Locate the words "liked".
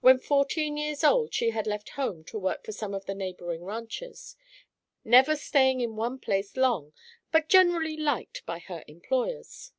7.96-8.46